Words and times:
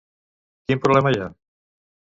Quin 0.71 0.81
problema 0.87 1.15
hi 1.15 1.23
ha? 1.27 1.31